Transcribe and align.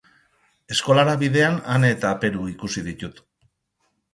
Eskolara 0.75 1.13
bidean 1.25 1.59
Ane 1.75 1.91
eta 1.99 2.15
Peru 2.25 2.49
ikusi 2.55 2.85
ditut. 2.89 3.23